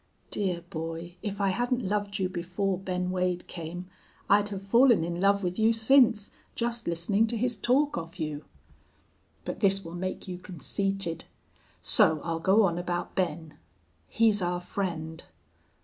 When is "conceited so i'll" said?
10.39-12.39